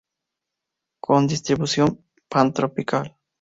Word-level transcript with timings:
Con 1.05 1.27
distribución 1.27 1.89
pantropical. 2.33 3.05